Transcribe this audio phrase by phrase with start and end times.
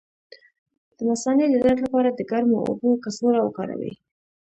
[0.95, 3.93] د مثانې د درد لپاره د ګرمو اوبو کڅوړه وکاروئ